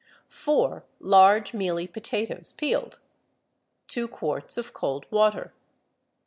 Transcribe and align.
Four 0.29 0.83
large 0.99 1.53
mealy 1.53 1.85
potatoes, 1.85 2.53
peeled. 2.53 2.97
Two 3.87 4.07
quarts 4.07 4.57
of 4.57 4.73
cold 4.73 5.05
water. 5.11 5.53